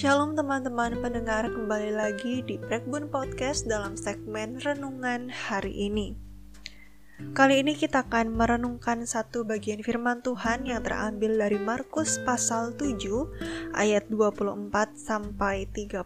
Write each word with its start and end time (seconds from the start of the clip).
Shalom 0.00 0.32
teman-teman 0.32 0.96
pendengar 1.04 1.44
kembali 1.44 1.92
lagi 1.92 2.40
di 2.40 2.56
Breakbone 2.56 3.12
Podcast 3.12 3.68
dalam 3.68 4.00
segmen 4.00 4.56
Renungan 4.56 5.28
hari 5.28 5.76
ini. 5.76 6.16
Kali 7.36 7.60
ini 7.60 7.76
kita 7.76 8.08
akan 8.08 8.32
merenungkan 8.32 9.04
satu 9.04 9.44
bagian 9.44 9.84
firman 9.84 10.24
Tuhan 10.24 10.64
yang 10.64 10.80
terambil 10.80 11.36
dari 11.36 11.60
Markus 11.60 12.16
pasal 12.24 12.72
7 12.80 13.76
ayat 13.76 14.08
24 14.08 14.72
sampai 14.96 15.68
30. 15.68 16.00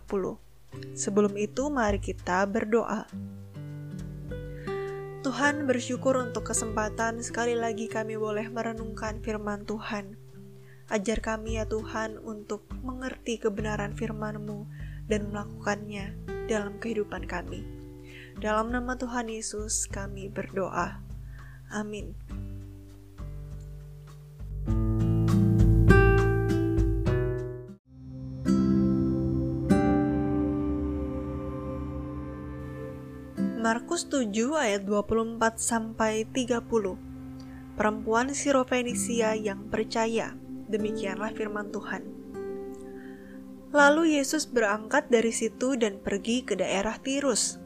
Sebelum 0.98 1.38
itu 1.38 1.70
mari 1.70 2.02
kita 2.02 2.50
berdoa. 2.50 3.06
Tuhan 5.22 5.70
bersyukur 5.70 6.18
untuk 6.18 6.50
kesempatan 6.50 7.22
sekali 7.22 7.54
lagi 7.54 7.86
kami 7.86 8.18
boleh 8.18 8.50
merenungkan 8.50 9.22
firman 9.22 9.62
Tuhan. 9.62 10.23
Ajar 10.92 11.24
kami 11.24 11.56
ya 11.56 11.64
Tuhan 11.64 12.20
untuk 12.20 12.68
mengerti 12.84 13.40
kebenaran 13.40 13.96
firman-Mu 13.96 14.68
dan 15.08 15.32
melakukannya 15.32 16.12
dalam 16.44 16.76
kehidupan 16.76 17.24
kami. 17.24 17.64
Dalam 18.36 18.68
nama 18.68 18.92
Tuhan 18.92 19.32
Yesus 19.32 19.88
kami 19.88 20.28
berdoa. 20.28 21.00
Amin. 21.72 22.12
Markus 33.64 34.04
7 34.12 34.28
ayat 34.60 34.84
24 34.84 35.40
sampai 35.56 36.28
30. 36.28 36.60
Perempuan 37.80 38.36
Sirofenisia 38.36 39.32
yang 39.32 39.72
percaya. 39.72 40.43
Demikianlah 40.74 41.30
firman 41.38 41.70
Tuhan. 41.70 42.02
Lalu 43.70 44.18
Yesus 44.18 44.50
berangkat 44.50 45.06
dari 45.06 45.30
situ 45.30 45.78
dan 45.78 46.02
pergi 46.02 46.42
ke 46.42 46.58
daerah 46.58 46.98
Tirus. 46.98 47.62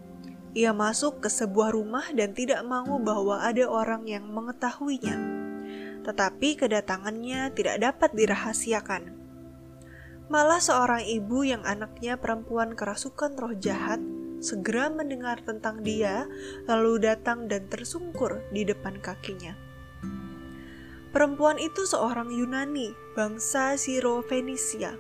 Ia 0.53 0.77
masuk 0.77 1.25
ke 1.25 1.33
sebuah 1.33 1.73
rumah 1.73 2.05
dan 2.13 2.37
tidak 2.37 2.61
mau 2.69 3.01
bahwa 3.01 3.41
ada 3.41 3.65
orang 3.65 4.05
yang 4.05 4.29
mengetahuinya. 4.29 5.17
Tetapi 6.05 6.61
kedatangannya 6.61 7.53
tidak 7.57 7.81
dapat 7.81 8.13
dirahasiakan. 8.13 9.17
Malah 10.29 10.61
seorang 10.61 11.09
ibu 11.09 11.49
yang 11.49 11.65
anaknya 11.65 12.21
perempuan 12.21 12.77
kerasukan 12.77 13.33
roh 13.41 13.57
jahat 13.57 14.01
segera 14.45 14.93
mendengar 14.93 15.41
tentang 15.43 15.81
dia, 15.81 16.29
lalu 16.69 17.03
datang 17.03 17.49
dan 17.49 17.67
tersungkur 17.73 18.45
di 18.53 18.69
depan 18.69 19.01
kakinya. 19.01 19.68
Perempuan 21.09 21.57
itu 21.57 21.89
seorang 21.89 22.29
Yunani, 22.29 22.93
bangsa 23.17 23.81
Siro 23.81 24.21
Fenisia. 24.21 24.93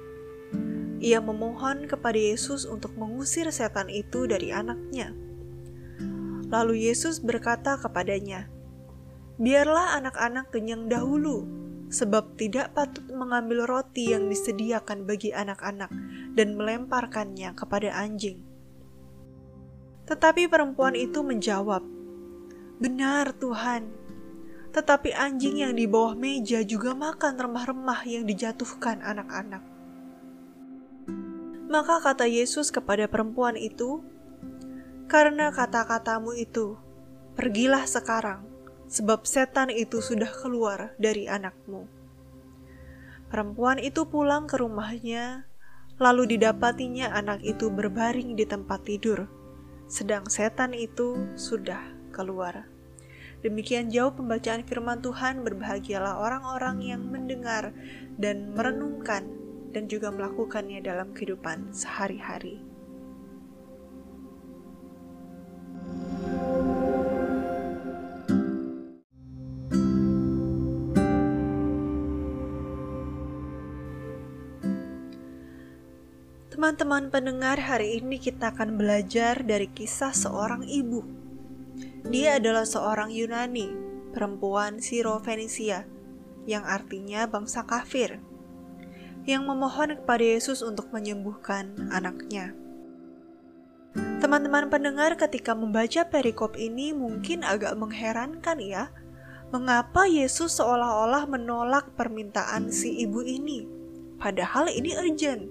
Ia 1.05 1.20
memohon 1.20 1.84
kepada 1.84 2.17
Yesus 2.17 2.64
untuk 2.64 2.97
mengusir 2.97 3.45
setan 3.53 3.92
itu 3.92 4.25
dari 4.25 4.48
anaknya. 4.48 5.12
Lalu 6.48 6.89
Yesus 6.89 7.20
berkata 7.20 7.77
kepadanya, 7.77 8.48
"Biarlah 9.36 10.01
anak-anak 10.01 10.48
kenyang 10.48 10.89
dahulu, 10.89 11.45
sebab 11.92 12.41
tidak 12.41 12.73
patut 12.73 13.05
mengambil 13.12 13.69
roti 13.69 14.17
yang 14.17 14.33
disediakan 14.33 15.05
bagi 15.05 15.36
anak-anak 15.36 15.92
dan 16.33 16.56
melemparkannya 16.56 17.53
kepada 17.53 17.92
anjing." 17.92 18.41
Tetapi 20.09 20.48
perempuan 20.48 20.97
itu 20.97 21.20
menjawab, 21.20 21.84
"Benar, 22.81 23.36
Tuhan." 23.36 24.08
Tetapi 24.72 25.16
anjing 25.16 25.64
yang 25.64 25.74
di 25.74 25.88
bawah 25.88 26.12
meja 26.12 26.61
juga 26.62 26.92
makan 26.92 27.41
remah-remah 27.41 28.00
yang 28.05 28.24
dijatuhkan 28.28 29.00
anak-anak. 29.00 29.64
Maka 31.68 32.01
kata 32.01 32.24
Yesus 32.24 32.73
kepada 32.73 33.05
perempuan 33.08 33.52
itu, 33.57 34.01
"Karena 35.05 35.52
kata-katamu 35.52 36.33
itu, 36.33 36.80
pergilah 37.36 37.84
sekarang, 37.84 38.45
sebab 38.89 39.28
setan 39.28 39.68
itu 39.68 40.01
sudah 40.01 40.33
keluar 40.40 40.96
dari 40.96 41.28
anakmu." 41.28 41.84
Perempuan 43.28 43.77
itu 43.77 44.08
pulang 44.08 44.48
ke 44.48 44.57
rumahnya, 44.57 45.45
lalu 46.01 46.36
didapatinya 46.36 47.12
anak 47.12 47.45
itu 47.45 47.68
berbaring 47.68 48.33
di 48.33 48.48
tempat 48.48 48.89
tidur, 48.89 49.28
sedang 49.84 50.24
setan 50.33 50.73
itu 50.73 51.36
sudah 51.36 51.84
keluar. 52.08 52.77
Demikian 53.39 53.87
jauh 53.87 54.11
pembacaan 54.11 54.67
firman 54.67 54.99
Tuhan, 54.99 55.47
berbahagialah 55.47 56.19
orang-orang 56.19 56.83
yang 56.83 57.07
mendengar 57.07 57.71
dan 58.19 58.51
merenungkan 58.51 59.31
dan 59.71 59.87
juga 59.87 60.11
melakukannya 60.11 60.83
dalam 60.83 61.15
kehidupan 61.15 61.71
sehari-hari. 61.71 62.59
Teman-teman 76.51 77.07
pendengar, 77.15 77.55
hari 77.63 78.03
ini 78.03 78.19
kita 78.19 78.51
akan 78.51 78.75
belajar 78.75 79.47
dari 79.47 79.70
kisah 79.70 80.11
seorang 80.11 80.67
ibu 80.67 81.17
dia 82.08 82.41
adalah 82.41 82.64
seorang 82.64 83.13
Yunani, 83.13 83.69
perempuan 84.17 84.80
Siro 84.80 85.20
Fenisia, 85.20 85.85
yang 86.48 86.64
artinya 86.64 87.29
bangsa 87.29 87.69
kafir, 87.69 88.17
yang 89.29 89.45
memohon 89.45 90.01
kepada 90.01 90.24
Yesus 90.24 90.64
untuk 90.64 90.89
menyembuhkan 90.89 91.92
anaknya. 91.92 92.57
Teman-teman 94.24 94.73
pendengar 94.73 95.20
ketika 95.20 95.52
membaca 95.52 96.08
perikop 96.08 96.57
ini 96.57 96.96
mungkin 96.96 97.45
agak 97.45 97.77
mengherankan 97.77 98.57
ya, 98.57 98.89
mengapa 99.52 100.08
Yesus 100.08 100.57
seolah-olah 100.57 101.29
menolak 101.29 101.92
permintaan 101.92 102.73
si 102.73 103.05
ibu 103.05 103.20
ini, 103.20 103.69
padahal 104.17 104.73
ini 104.73 104.96
urgent. 104.96 105.45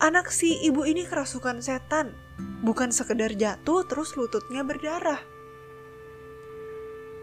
Anak 0.00 0.32
si 0.32 0.58
ibu 0.64 0.88
ini 0.88 1.04
kerasukan 1.04 1.60
setan, 1.60 2.16
bukan 2.64 2.88
sekedar 2.88 3.36
jatuh 3.36 3.84
terus 3.84 4.16
lututnya 4.16 4.64
berdarah. 4.64 5.31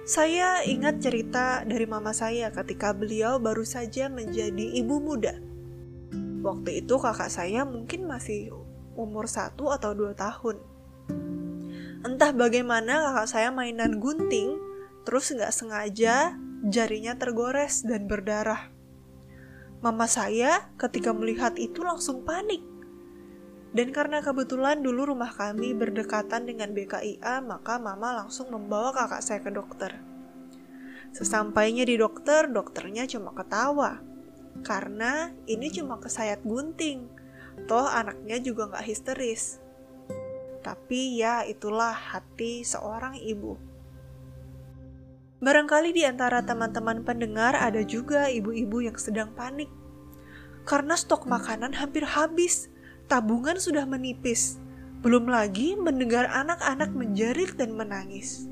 Saya 0.09 0.65
ingat 0.65 1.05
cerita 1.05 1.61
dari 1.69 1.85
mama 1.85 2.17
saya 2.17 2.49
ketika 2.49 2.97
beliau 2.97 3.37
baru 3.37 3.61
saja 3.61 4.09
menjadi 4.09 4.81
ibu 4.81 4.97
muda. 4.97 5.37
Waktu 6.41 6.81
itu 6.81 6.97
kakak 6.97 7.29
saya 7.29 7.61
mungkin 7.61 8.09
masih 8.09 8.49
umur 8.97 9.29
satu 9.29 9.69
atau 9.69 9.93
dua 9.93 10.17
tahun. 10.17 10.57
Entah 12.01 12.33
bagaimana 12.33 13.05
kakak 13.05 13.29
saya 13.29 13.53
mainan 13.53 14.01
gunting, 14.01 14.57
terus 15.05 15.29
nggak 15.29 15.53
sengaja 15.53 16.33
jarinya 16.65 17.13
tergores 17.13 17.85
dan 17.85 18.09
berdarah. 18.09 18.73
Mama 19.85 20.09
saya 20.09 20.73
ketika 20.81 21.13
melihat 21.13 21.53
itu 21.61 21.85
langsung 21.85 22.25
panik 22.25 22.65
dan 23.69 23.93
karena 23.93 24.25
kebetulan 24.25 24.81
dulu 24.81 25.13
rumah 25.13 25.29
kami 25.29 25.77
berdekatan 25.77 26.49
dengan 26.49 26.73
BKIA, 26.73 27.37
maka 27.45 27.77
mama 27.77 28.25
langsung 28.25 28.49
membawa 28.49 28.89
kakak 28.89 29.21
saya 29.21 29.39
ke 29.45 29.53
dokter. 29.53 30.01
Sesampainya 31.13 31.85
di 31.85 31.93
dokter, 31.97 32.49
dokternya 32.49 33.05
cuma 33.05 33.33
ketawa. 33.37 34.01
Karena 34.65 35.29
ini 35.45 35.69
cuma 35.69 36.01
kesayat 36.01 36.41
gunting. 36.41 37.09
Toh 37.69 37.85
anaknya 37.85 38.41
juga 38.41 38.73
gak 38.73 38.85
histeris. 38.89 39.61
Tapi 40.65 41.21
ya 41.21 41.45
itulah 41.45 41.93
hati 41.93 42.65
seorang 42.65 43.21
ibu. 43.21 43.57
Barangkali 45.39 45.95
di 45.95 46.03
antara 46.03 46.43
teman-teman 46.43 47.05
pendengar 47.05 47.55
ada 47.55 47.79
juga 47.85 48.27
ibu-ibu 48.27 48.83
yang 48.83 48.97
sedang 48.97 49.31
panik. 49.37 49.71
Karena 50.67 50.97
stok 50.97 51.29
makanan 51.29 51.77
hampir 51.77 52.03
habis 52.03 52.67
tabungan 53.09 53.57
sudah 53.57 53.89
menipis, 53.89 54.61
belum 55.01 55.25
lagi 55.25 55.73
mendengar 55.73 56.29
anak-anak 56.29 56.93
menjerit 56.93 57.57
dan 57.57 57.73
menangis. 57.73 58.45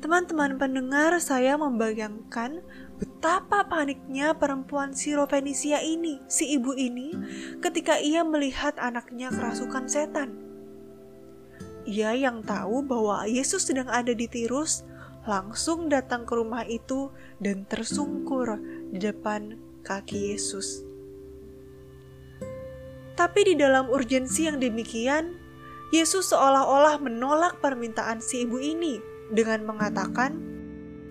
Teman-teman 0.00 0.56
pendengar, 0.56 1.16
saya 1.20 1.60
membayangkan 1.60 2.64
betapa 3.00 3.68
paniknya 3.68 4.32
perempuan 4.32 4.96
Sirofenisia 4.96 5.80
ini, 5.80 6.20
si 6.28 6.56
ibu 6.56 6.72
ini, 6.76 7.16
ketika 7.60 7.96
ia 8.00 8.24
melihat 8.24 8.76
anaknya 8.80 9.28
kerasukan 9.32 9.88
setan. 9.88 10.40
Ia 11.84 12.16
yang 12.16 12.44
tahu 12.44 12.84
bahwa 12.84 13.24
Yesus 13.28 13.68
sedang 13.68 13.88
ada 13.92 14.12
di 14.12 14.24
Tirus, 14.24 14.84
langsung 15.28 15.92
datang 15.92 16.24
ke 16.24 16.32
rumah 16.32 16.64
itu 16.64 17.12
dan 17.40 17.68
tersungkur 17.68 18.56
di 18.88 19.00
depan 19.00 19.60
kaki 19.84 20.32
Yesus. 20.32 20.89
Tapi 23.20 23.52
di 23.52 23.54
dalam 23.60 23.92
urgensi 23.92 24.48
yang 24.48 24.56
demikian, 24.64 25.36
Yesus 25.92 26.32
seolah-olah 26.32 27.04
menolak 27.04 27.60
permintaan 27.60 28.24
si 28.24 28.48
ibu 28.48 28.56
ini 28.56 28.96
dengan 29.28 29.68
mengatakan, 29.68 30.40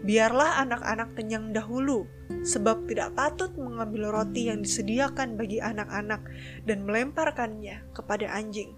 Biarlah 0.01 0.57
anak-anak 0.65 1.13
kenyang 1.13 1.53
dahulu, 1.53 2.09
sebab 2.41 2.89
tidak 2.89 3.13
patut 3.13 3.53
mengambil 3.61 4.09
roti 4.09 4.50
yang 4.50 4.65
disediakan 4.65 5.38
bagi 5.38 5.61
anak-anak 5.61 6.25
dan 6.65 6.81
melemparkannya 6.81 7.85
kepada 7.94 8.25
anjing. 8.33 8.73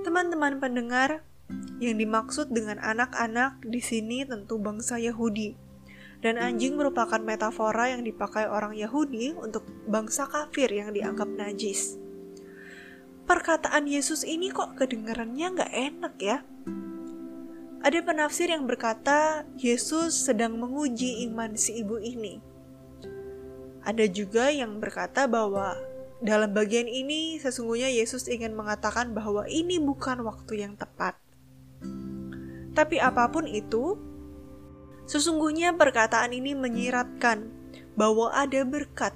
Teman-teman 0.00 0.64
pendengar, 0.64 1.28
yang 1.76 2.00
dimaksud 2.00 2.56
dengan 2.56 2.80
anak-anak 2.80 3.60
di 3.68 3.84
sini 3.84 4.24
tentu 4.24 4.56
bangsa 4.56 4.96
Yahudi. 4.96 5.61
Dan 6.22 6.38
anjing 6.38 6.78
merupakan 6.78 7.18
metafora 7.18 7.90
yang 7.90 8.06
dipakai 8.06 8.46
orang 8.46 8.78
Yahudi 8.78 9.34
untuk 9.34 9.66
bangsa 9.90 10.30
kafir 10.30 10.70
yang 10.70 10.94
dianggap 10.94 11.26
najis. 11.26 11.98
Perkataan 13.26 13.90
Yesus 13.90 14.22
ini 14.22 14.54
kok 14.54 14.78
kedengarannya 14.78 15.46
nggak 15.58 15.72
enak 15.74 16.14
ya? 16.22 16.38
Ada 17.82 17.98
penafsir 18.06 18.46
yang 18.54 18.70
berkata 18.70 19.42
Yesus 19.58 20.14
sedang 20.14 20.54
menguji 20.54 21.26
iman 21.26 21.58
si 21.58 21.82
ibu 21.82 21.98
ini. 21.98 22.38
Ada 23.82 24.06
juga 24.06 24.54
yang 24.54 24.78
berkata 24.78 25.26
bahwa 25.26 25.74
dalam 26.22 26.54
bagian 26.54 26.86
ini 26.86 27.42
sesungguhnya 27.42 27.90
Yesus 27.90 28.30
ingin 28.30 28.54
mengatakan 28.54 29.10
bahwa 29.10 29.42
ini 29.50 29.82
bukan 29.82 30.22
waktu 30.22 30.62
yang 30.62 30.78
tepat. 30.78 31.18
Tapi 32.78 33.02
apa 33.02 33.26
pun 33.26 33.50
itu, 33.50 33.98
sesungguhnya 35.12 35.76
perkataan 35.76 36.32
ini 36.32 36.56
menyiratkan 36.56 37.52
bahwa 38.00 38.32
ada 38.32 38.64
berkat, 38.64 39.12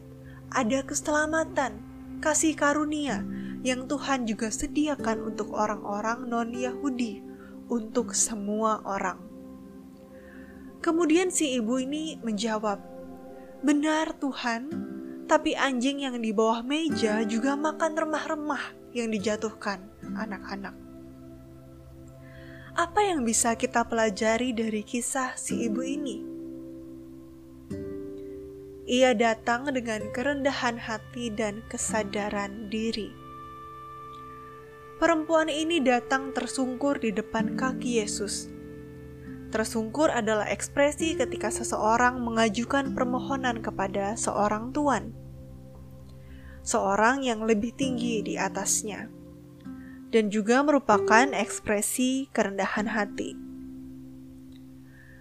ada 0.53 0.85
keselamatan, 0.85 1.81
kasih 2.21 2.53
karunia 2.53 3.25
yang 3.65 3.89
Tuhan 3.89 4.29
juga 4.29 4.53
sediakan 4.53 5.33
untuk 5.33 5.57
orang-orang 5.57 6.29
non-Yahudi 6.29 7.25
untuk 7.73 8.13
semua 8.13 8.85
orang. 8.85 9.17
Kemudian 10.85 11.33
si 11.33 11.57
ibu 11.57 11.81
ini 11.81 12.21
menjawab, 12.21 12.79
"Benar, 13.65 14.21
Tuhan, 14.21 14.69
tapi 15.25 15.57
anjing 15.57 16.05
yang 16.05 16.21
di 16.21 16.31
bawah 16.31 16.61
meja 16.61 17.25
juga 17.25 17.57
makan 17.57 17.97
remah-remah 17.97 18.93
yang 18.93 19.09
dijatuhkan 19.09 19.81
anak-anak." 20.15 20.86
Apa 22.77 23.01
yang 23.09 23.25
bisa 23.25 23.57
kita 23.57 23.89
pelajari 23.89 24.53
dari 24.53 24.85
kisah 24.85 25.33
si 25.41 25.65
ibu 25.65 25.81
ini? 25.81 26.21
Ia 28.85 29.17
datang 29.17 29.73
dengan 29.73 30.13
kerendahan 30.13 30.77
hati 30.79 31.33
dan 31.33 31.65
kesadaran 31.73 32.69
diri 32.69 33.27
perempuan 34.97 35.53
ini 35.53 35.85
datang 35.85 36.33
tersungkur 36.33 36.97
di 36.97 37.13
depan 37.13 37.55
kaki 37.55 38.01
Yesus. 38.01 38.49
Tersungkur 39.53 40.11
adalah 40.11 40.49
ekspresi 40.49 41.15
ketika 41.15 41.53
seseorang 41.53 42.19
mengajukan 42.21 42.97
permohonan 42.97 43.63
kepada 43.63 44.17
seorang 44.19 44.73
tuan, 44.75 45.15
seorang 46.67 47.23
yang 47.23 47.45
lebih 47.47 47.77
tinggi 47.77 48.25
di 48.25 48.35
atasnya, 48.41 49.07
dan 50.17 50.33
juga 50.33 50.65
merupakan 50.65 51.29
ekspresi 51.37 52.33
kerendahan 52.33 52.89
hati. 52.89 53.37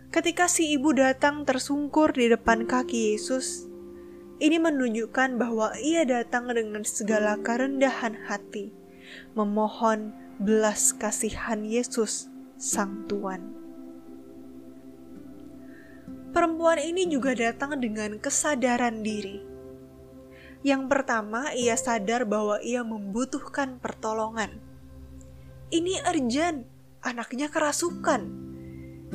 Ketika 0.07 0.47
si 0.47 0.71
ibu 0.71 0.95
datang 0.95 1.44
tersungkur 1.44 2.15
di 2.15 2.31
depan 2.31 2.63
kaki 2.63 3.12
Yesus, 3.12 3.68
ini 4.39 4.56
menunjukkan 4.56 5.36
bahwa 5.36 5.75
ia 5.83 6.07
datang 6.07 6.47
dengan 6.47 6.88
segala 6.88 7.36
kerendahan 7.44 8.15
hati 8.24 8.71
memohon 9.36 10.15
belas 10.39 10.95
kasihan 10.95 11.68
Yesus, 11.68 12.31
Sang 12.56 13.03
Tuan. 13.12 13.51
Perempuan 16.31 16.80
ini 16.80 17.12
juga 17.12 17.36
datang 17.36 17.75
dengan 17.83 18.15
kesadaran 18.15 19.03
diri. 19.03 19.44
Yang 20.63 20.88
pertama, 20.88 21.51
ia 21.51 21.75
sadar 21.75 22.24
bahwa 22.24 22.63
ia 22.63 22.88
membutuhkan 22.88 23.83
pertolongan. 23.83 24.75
Ini 25.73 26.06
urgent, 26.06 26.65
anaknya 27.01 27.50
kerasukan. 27.50 28.21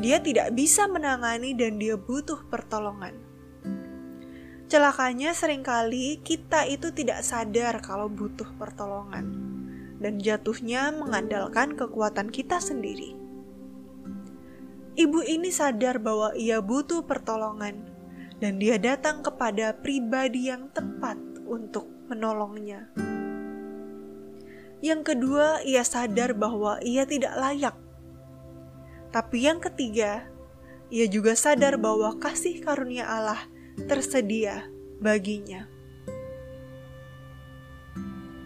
Dia 0.00 0.18
tidak 0.18 0.54
bisa 0.58 0.90
menangani 0.90 1.54
dan 1.54 1.78
dia 1.78 1.94
butuh 1.94 2.46
pertolongan. 2.50 3.14
Celakanya 4.70 5.34
sering 5.34 5.66
kali 5.66 6.22
kita 6.22 6.66
itu 6.66 6.94
tidak 6.94 7.26
sadar 7.26 7.82
kalau 7.82 8.06
butuh 8.06 8.46
pertolongan 8.54 9.50
dan 10.00 10.16
jatuhnya 10.16 10.90
mengandalkan 10.96 11.76
kekuatan 11.76 12.32
kita 12.32 12.58
sendiri. 12.58 13.14
Ibu 14.96 15.22
ini 15.22 15.54
sadar 15.54 16.02
bahwa 16.02 16.34
ia 16.34 16.58
butuh 16.58 17.06
pertolongan, 17.06 17.86
dan 18.42 18.58
dia 18.58 18.80
datang 18.80 19.22
kepada 19.22 19.76
pribadi 19.76 20.50
yang 20.50 20.72
tepat 20.72 21.20
untuk 21.46 21.86
menolongnya. 22.08 22.90
Yang 24.80 25.12
kedua, 25.12 25.60
ia 25.64 25.84
sadar 25.84 26.32
bahwa 26.32 26.80
ia 26.80 27.04
tidak 27.04 27.36
layak. 27.36 27.76
Tapi 29.12 29.44
yang 29.44 29.60
ketiga, 29.60 30.28
ia 30.88 31.06
juga 31.06 31.36
sadar 31.36 31.76
bahwa 31.76 32.16
kasih 32.16 32.64
karunia 32.64 33.04
Allah 33.04 33.40
tersedia 33.88 34.68
baginya. 35.00 35.68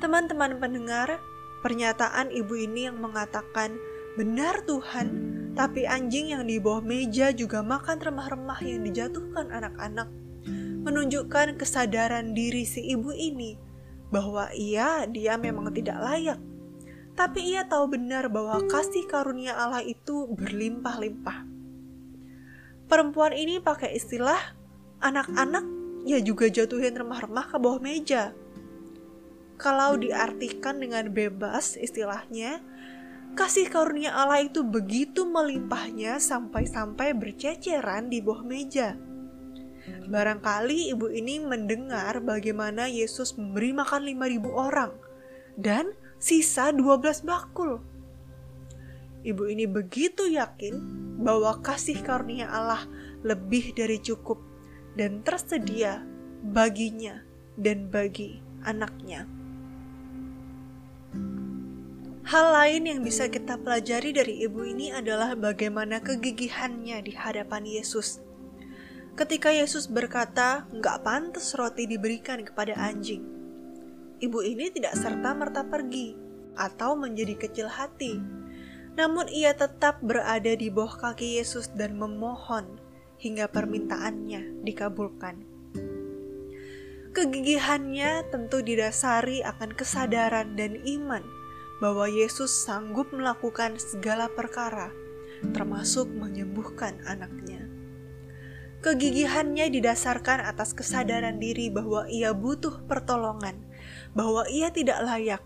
Teman-teman 0.02 0.58
pendengar, 0.60 1.22
Pernyataan 1.64 2.28
ibu 2.28 2.60
ini 2.60 2.92
yang 2.92 3.00
mengatakan, 3.00 3.80
"Benar 4.20 4.68
Tuhan, 4.68 5.08
tapi 5.56 5.88
anjing 5.88 6.36
yang 6.36 6.44
di 6.44 6.60
bawah 6.60 6.84
meja 6.84 7.32
juga 7.32 7.64
makan 7.64 8.04
remah-remah 8.04 8.60
yang 8.60 8.84
dijatuhkan 8.84 9.48
anak-anak." 9.48 10.12
Menunjukkan 10.84 11.56
kesadaran 11.56 12.36
diri 12.36 12.68
si 12.68 12.84
ibu 12.84 13.16
ini 13.16 13.56
bahwa 14.08 14.48
ia 14.56 15.06
dia 15.06 15.36
memang 15.36 15.70
tidak 15.72 16.00
layak. 16.00 16.40
Tapi 17.14 17.54
ia 17.54 17.62
tahu 17.62 17.94
benar 17.94 18.26
bahwa 18.26 18.58
kasih 18.66 19.06
karunia 19.06 19.54
Allah 19.54 19.86
itu 19.86 20.26
berlimpah-limpah. 20.34 21.46
Perempuan 22.90 23.32
ini 23.32 23.62
pakai 23.62 23.94
istilah 23.94 24.58
anak-anak 24.98 25.62
ya 26.04 26.18
juga 26.20 26.50
jatuhin 26.50 26.98
remah-remah 26.98 27.46
ke 27.48 27.56
bawah 27.56 27.80
meja 27.80 28.34
kalau 29.54 29.94
diartikan 29.94 30.82
dengan 30.82 31.06
bebas 31.14 31.78
istilahnya, 31.78 32.58
kasih 33.38 33.70
karunia 33.70 34.10
Allah 34.10 34.42
itu 34.42 34.66
begitu 34.66 35.22
melimpahnya 35.22 36.18
sampai-sampai 36.18 37.14
berceceran 37.14 38.10
di 38.10 38.18
bawah 38.18 38.42
meja. 38.42 38.98
Barangkali 39.84 40.92
ibu 40.92 41.08
ini 41.12 41.40
mendengar 41.40 42.20
bagaimana 42.20 42.88
Yesus 42.88 43.36
memberi 43.36 43.72
makan 43.76 44.04
5000 44.04 44.48
orang 44.52 44.92
dan 45.56 45.92
sisa 46.20 46.72
12 46.72 47.24
bakul. 47.24 47.80
Ibu 49.24 49.48
ini 49.48 49.64
begitu 49.64 50.28
yakin 50.28 50.76
bahwa 51.20 51.56
kasih 51.64 52.00
karunia 52.04 52.48
Allah 52.52 52.84
lebih 53.24 53.72
dari 53.72 53.96
cukup 53.96 54.36
dan 54.96 55.24
tersedia 55.24 56.04
baginya 56.44 57.24
dan 57.56 57.88
bagi 57.88 58.44
anaknya. 58.64 59.24
Hal 62.24 62.56
lain 62.56 62.88
yang 62.88 63.00
bisa 63.04 63.28
kita 63.28 63.60
pelajari 63.60 64.16
dari 64.16 64.48
ibu 64.48 64.64
ini 64.64 64.88
adalah 64.92 65.36
bagaimana 65.36 66.00
kegigihannya 66.00 67.04
di 67.04 67.12
hadapan 67.12 67.68
Yesus. 67.68 68.20
Ketika 69.14 69.54
Yesus 69.54 69.86
berkata, 69.86 70.66
"Nggak 70.74 71.06
pantas 71.06 71.54
roti 71.54 71.86
diberikan 71.86 72.42
kepada 72.42 72.74
anjing," 72.74 73.22
ibu 74.18 74.42
ini 74.42 74.74
tidak 74.74 74.98
serta-merta 74.98 75.70
pergi 75.70 76.18
atau 76.58 76.98
menjadi 76.98 77.38
kecil 77.38 77.70
hati, 77.70 78.18
namun 78.98 79.30
ia 79.30 79.54
tetap 79.54 80.02
berada 80.02 80.58
di 80.58 80.66
bawah 80.66 80.98
kaki 80.98 81.38
Yesus 81.38 81.70
dan 81.78 81.94
memohon 81.94 82.82
hingga 83.22 83.46
permintaannya 83.46 84.66
dikabulkan. 84.66 85.46
Kegigihannya 87.14 88.26
tentu 88.34 88.66
didasari 88.66 89.46
akan 89.46 89.78
kesadaran 89.78 90.58
dan 90.58 90.82
iman 90.82 91.22
bahwa 91.78 92.10
Yesus 92.10 92.50
sanggup 92.50 93.14
melakukan 93.14 93.78
segala 93.78 94.26
perkara, 94.26 94.90
termasuk 95.54 96.10
menyembuhkan 96.10 96.98
anaknya. 97.06 97.53
Kegigihannya 98.84 99.72
didasarkan 99.72 100.44
atas 100.44 100.76
kesadaran 100.76 101.40
diri 101.40 101.72
bahwa 101.72 102.04
ia 102.04 102.36
butuh 102.36 102.84
pertolongan, 102.84 103.56
bahwa 104.12 104.44
ia 104.52 104.68
tidak 104.68 105.00
layak, 105.00 105.40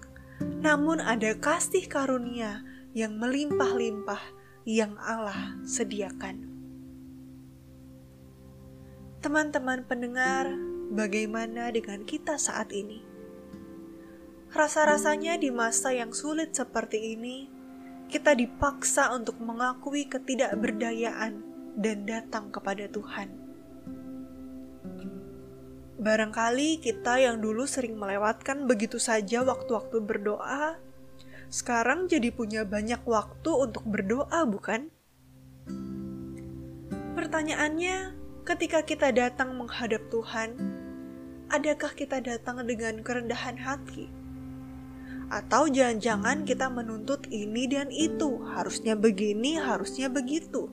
namun 0.59 0.99
ada 0.99 1.39
kasih 1.39 1.87
karunia 1.87 2.67
yang 2.99 3.15
melimpah-limpah 3.15 4.19
yang 4.67 4.99
Allah 4.99 5.55
sediakan. 5.63 6.51
Teman-teman 9.23 9.87
pendengar, 9.87 10.51
bagaimana 10.91 11.71
dengan 11.71 12.03
kita 12.03 12.43
saat 12.43 12.75
ini? 12.75 13.07
Rasa-rasanya 14.51 15.39
di 15.39 15.55
masa 15.55 15.95
yang 15.95 16.11
sulit 16.11 16.59
seperti 16.59 17.15
ini, 17.15 17.47
kita 18.11 18.35
dipaksa 18.35 19.15
untuk 19.15 19.39
mengakui 19.39 20.11
ketidakberdayaan 20.11 21.48
dan 21.79 22.03
datang 22.03 22.51
kepada 22.51 22.91
Tuhan. 22.91 23.31
Barangkali 25.99 26.83
kita 26.83 27.23
yang 27.23 27.39
dulu 27.39 27.67
sering 27.67 27.95
melewatkan 27.95 28.67
begitu 28.67 28.99
saja 28.99 29.43
waktu-waktu 29.47 29.99
berdoa, 30.03 30.79
sekarang 31.51 32.11
jadi 32.11 32.35
punya 32.35 32.63
banyak 32.67 33.03
waktu 33.03 33.51
untuk 33.51 33.83
berdoa, 33.83 34.47
bukan? 34.47 34.91
Pertanyaannya, 37.19 38.15
ketika 38.47 38.87
kita 38.87 39.11
datang 39.11 39.59
menghadap 39.59 40.07
Tuhan, 40.07 40.55
adakah 41.51 41.91
kita 41.99 42.23
datang 42.23 42.63
dengan 42.63 43.03
kerendahan 43.03 43.59
hati? 43.59 44.07
Atau 45.35 45.67
jangan-jangan 45.67 46.47
kita 46.47 46.71
menuntut 46.71 47.27
ini 47.29 47.67
dan 47.67 47.91
itu, 47.91 48.39
harusnya 48.55 48.95
begini, 48.95 49.59
harusnya 49.59 50.07
begitu. 50.07 50.71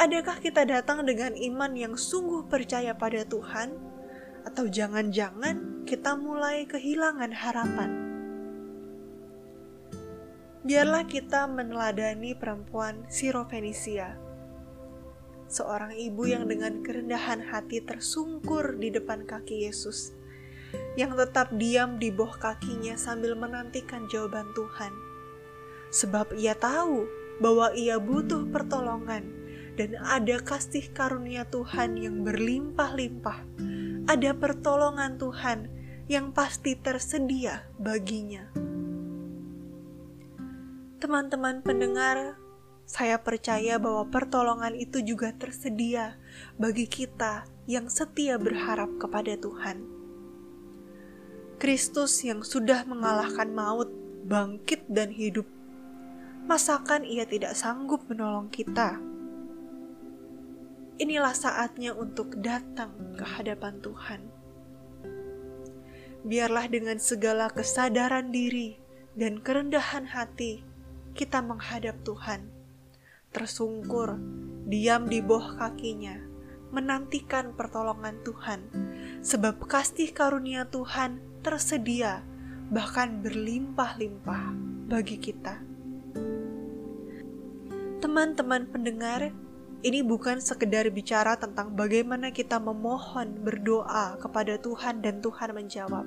Adakah 0.00 0.40
kita 0.40 0.64
datang 0.64 1.04
dengan 1.04 1.36
iman 1.36 1.76
yang 1.76 1.92
sungguh 1.92 2.48
percaya 2.48 2.96
pada 2.96 3.20
Tuhan, 3.20 3.76
atau 4.48 4.64
jangan-jangan 4.64 5.84
kita 5.84 6.16
mulai 6.16 6.64
kehilangan 6.64 7.28
harapan? 7.28 7.90
Biarlah 10.64 11.04
kita 11.04 11.44
meneladani 11.52 12.32
perempuan 12.32 13.04
Sirofenisia, 13.12 14.16
seorang 15.52 15.92
ibu 15.92 16.24
yang 16.24 16.48
dengan 16.48 16.80
kerendahan 16.80 17.44
hati 17.44 17.84
tersungkur 17.84 18.80
di 18.80 18.88
depan 18.88 19.28
kaki 19.28 19.68
Yesus 19.68 20.16
yang 20.96 21.12
tetap 21.12 21.52
diam 21.60 22.00
di 22.00 22.08
bawah 22.08 22.40
kakinya 22.40 22.96
sambil 22.96 23.36
menantikan 23.36 24.08
jawaban 24.08 24.48
Tuhan. 24.56 24.96
Sebab 25.92 26.40
ia 26.40 26.56
tahu 26.56 27.04
bahwa 27.44 27.76
ia 27.76 28.00
butuh 28.00 28.48
pertolongan 28.48 29.39
dan 29.80 29.96
ada 29.96 30.36
kasih 30.44 30.92
karunia 30.92 31.48
Tuhan 31.48 31.96
yang 31.96 32.20
berlimpah-limpah. 32.20 33.40
Ada 34.04 34.36
pertolongan 34.36 35.16
Tuhan 35.16 35.72
yang 36.04 36.36
pasti 36.36 36.76
tersedia 36.76 37.64
baginya. 37.80 38.44
Teman-teman 41.00 41.64
pendengar, 41.64 42.36
saya 42.84 43.16
percaya 43.24 43.80
bahwa 43.80 44.04
pertolongan 44.12 44.76
itu 44.76 45.00
juga 45.00 45.32
tersedia 45.32 46.20
bagi 46.60 46.84
kita 46.84 47.48
yang 47.64 47.88
setia 47.88 48.36
berharap 48.36 49.00
kepada 49.00 49.32
Tuhan. 49.40 49.80
Kristus 51.56 52.20
yang 52.20 52.44
sudah 52.44 52.84
mengalahkan 52.84 53.48
maut, 53.48 53.88
bangkit 54.28 54.84
dan 54.92 55.08
hidup. 55.08 55.48
Masakan 56.44 57.08
ia 57.08 57.24
tidak 57.24 57.56
sanggup 57.56 58.04
menolong 58.12 58.52
kita? 58.52 59.09
Inilah 61.00 61.32
saatnya 61.32 61.96
untuk 61.96 62.36
datang 62.44 63.16
ke 63.16 63.24
hadapan 63.24 63.80
Tuhan. 63.80 64.20
Biarlah 66.28 66.68
dengan 66.68 67.00
segala 67.00 67.48
kesadaran 67.48 68.28
diri 68.28 68.76
dan 69.16 69.40
kerendahan 69.40 70.04
hati 70.04 70.60
kita 71.16 71.40
menghadap 71.40 71.96
Tuhan. 72.04 72.52
Tersungkur, 73.32 74.20
diam 74.68 75.08
di 75.08 75.24
bawah 75.24 75.56
kakinya, 75.56 76.20
menantikan 76.68 77.56
pertolongan 77.56 78.20
Tuhan, 78.20 78.60
sebab 79.24 79.56
kasih 79.64 80.12
karunia 80.12 80.68
Tuhan 80.68 81.16
tersedia, 81.40 82.20
bahkan 82.68 83.24
berlimpah-limpah 83.24 84.52
bagi 84.84 85.16
kita. 85.16 85.64
Teman-teman 88.04 88.68
pendengar, 88.68 89.32
ini 89.80 90.04
bukan 90.04 90.44
sekedar 90.44 90.84
bicara 90.92 91.40
tentang 91.40 91.72
bagaimana 91.72 92.28
kita 92.28 92.60
memohon 92.60 93.40
berdoa 93.40 94.20
kepada 94.20 94.60
Tuhan 94.60 95.00
dan 95.00 95.24
Tuhan 95.24 95.56
menjawab. 95.56 96.04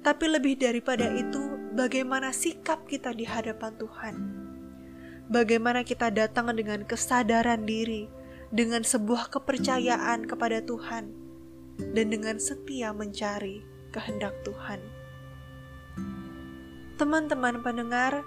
Tapi 0.00 0.24
lebih 0.26 0.56
daripada 0.56 1.12
itu, 1.12 1.72
bagaimana 1.76 2.32
sikap 2.32 2.88
kita 2.88 3.12
di 3.12 3.28
hadapan 3.28 3.76
Tuhan. 3.76 4.14
Bagaimana 5.28 5.84
kita 5.84 6.10
datang 6.10 6.50
dengan 6.56 6.82
kesadaran 6.88 7.68
diri, 7.68 8.08
dengan 8.48 8.82
sebuah 8.82 9.28
kepercayaan 9.30 10.26
kepada 10.26 10.64
Tuhan, 10.64 11.12
dan 11.92 12.06
dengan 12.08 12.40
setia 12.40 12.90
mencari 12.90 13.62
kehendak 13.92 14.32
Tuhan. 14.42 14.80
Teman-teman 16.96 17.60
pendengar, 17.60 18.24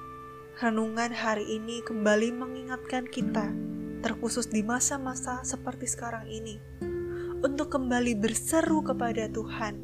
renungan 0.61 1.11
hari 1.11 1.43
ini 1.49 1.83
kembali 1.83 2.29
mengingatkan 2.31 3.09
kita, 3.11 3.51
terkhusus 4.05 4.45
di 4.53 4.61
masa-masa 4.61 5.41
seperti 5.41 5.89
sekarang 5.89 6.29
ini, 6.29 6.61
untuk 7.41 7.73
kembali 7.73 8.13
berseru 8.21 8.85
kepada 8.85 9.25
Tuhan, 9.33 9.81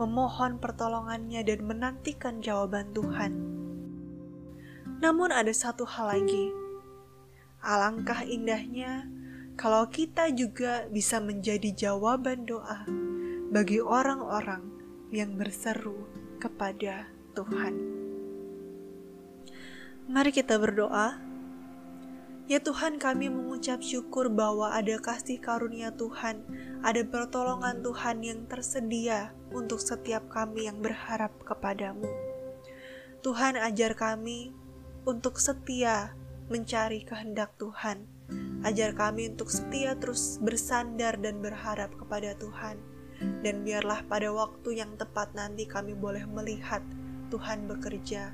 memohon 0.00 0.56
pertolongannya 0.56 1.44
dan 1.44 1.60
menantikan 1.68 2.40
jawaban 2.40 2.96
Tuhan. 2.96 3.36
Namun 5.04 5.28
ada 5.28 5.52
satu 5.52 5.84
hal 5.84 6.16
lagi, 6.16 6.48
alangkah 7.60 8.24
indahnya 8.24 9.04
kalau 9.60 9.84
kita 9.92 10.32
juga 10.32 10.88
bisa 10.88 11.20
menjadi 11.20 11.68
jawaban 11.92 12.48
doa 12.48 12.88
bagi 13.52 13.84
orang-orang 13.84 14.64
yang 15.12 15.36
berseru 15.36 16.08
kepada 16.40 17.12
Tuhan. 17.36 17.74
Mari 20.08 20.32
kita 20.32 20.56
berdoa. 20.56 21.33
Ya 22.44 22.60
Tuhan, 22.60 23.00
kami 23.00 23.32
mengucap 23.32 23.80
syukur 23.80 24.28
bahwa 24.28 24.68
ada 24.76 25.00
kasih 25.00 25.40
karunia 25.40 25.96
Tuhan, 25.96 26.44
ada 26.84 27.00
pertolongan 27.00 27.80
Tuhan 27.80 28.20
yang 28.20 28.44
tersedia 28.44 29.32
untuk 29.48 29.80
setiap 29.80 30.28
kami 30.28 30.68
yang 30.68 30.76
berharap 30.84 31.32
kepadamu. 31.40 32.04
Tuhan, 33.24 33.56
ajar 33.56 33.96
kami 33.96 34.52
untuk 35.08 35.40
setia 35.40 36.12
mencari 36.52 37.08
kehendak 37.08 37.56
Tuhan. 37.56 38.04
Ajar 38.60 38.92
kami 38.92 39.32
untuk 39.32 39.48
setia 39.48 39.96
terus 39.96 40.36
bersandar 40.36 41.16
dan 41.16 41.40
berharap 41.40 41.96
kepada 41.96 42.36
Tuhan 42.36 42.76
dan 43.40 43.64
biarlah 43.64 44.04
pada 44.04 44.28
waktu 44.32 44.84
yang 44.84 44.96
tepat 45.00 45.32
nanti 45.32 45.64
kami 45.64 45.96
boleh 45.96 46.24
melihat 46.28 46.84
Tuhan 47.32 47.64
bekerja, 47.64 48.32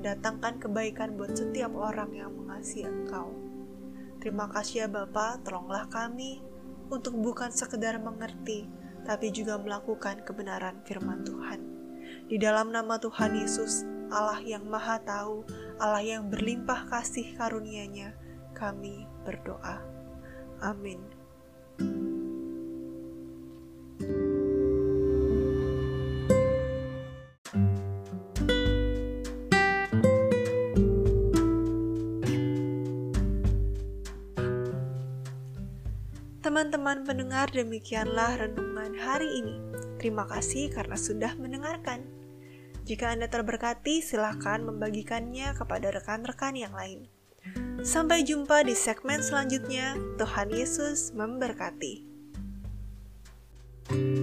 mendatangkan 0.00 0.64
kebaikan 0.64 1.12
buat 1.20 1.36
setiap 1.36 1.76
orang 1.76 2.08
yang 2.16 2.32
mengasihi 2.32 2.88
Engkau. 2.88 3.36
Terima 4.16 4.48
kasih 4.48 4.84
ya 4.84 4.88
Bapa, 4.88 5.36
tolonglah 5.44 5.92
kami 5.92 6.40
untuk 6.88 7.20
bukan 7.20 7.52
sekedar 7.52 8.00
mengerti, 8.00 8.64
tapi 9.04 9.28
juga 9.28 9.60
melakukan 9.60 10.24
kebenaran 10.24 10.80
firman 10.88 11.20
Tuhan. 11.20 11.60
Di 12.32 12.40
dalam 12.40 12.72
nama 12.72 12.96
Tuhan 12.96 13.44
Yesus, 13.44 13.84
Allah 14.08 14.40
yang 14.40 14.64
maha 14.64 15.04
tahu, 15.04 15.44
Allah 15.76 16.00
yang 16.00 16.32
berlimpah 16.32 16.88
kasih 16.88 17.36
karunia-Nya, 17.36 18.16
kami 18.56 19.04
berdoa. 19.28 19.84
Amin. 20.64 21.19
Teman-teman 36.60 37.08
pendengar, 37.08 37.48
demikianlah 37.48 38.36
renungan 38.36 38.92
hari 39.00 39.24
ini. 39.32 39.56
Terima 39.96 40.28
kasih 40.28 40.68
karena 40.68 40.92
sudah 40.92 41.32
mendengarkan. 41.40 42.04
Jika 42.84 43.16
Anda 43.16 43.32
terberkati, 43.32 44.04
silahkan 44.04 44.60
membagikannya 44.60 45.56
kepada 45.56 45.88
rekan-rekan 45.88 46.60
yang 46.60 46.76
lain. 46.76 47.08
Sampai 47.80 48.28
jumpa 48.28 48.68
di 48.68 48.76
segmen 48.76 49.24
selanjutnya. 49.24 49.96
Tuhan 50.20 50.52
Yesus 50.52 51.16
memberkati. 51.16 52.04
thank 53.88 53.96
you 53.96 54.19